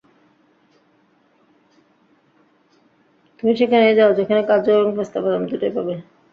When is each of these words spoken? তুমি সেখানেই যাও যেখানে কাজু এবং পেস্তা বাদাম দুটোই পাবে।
তুমি 3.37 3.51
সেখানেই 3.59 3.97
যাও 3.99 4.11
যেখানে 4.19 4.41
কাজু 4.49 4.69
এবং 4.73 4.89
পেস্তা 4.97 5.19
বাদাম 5.23 5.43
দুটোই 5.49 5.71
পাবে। 5.75 5.95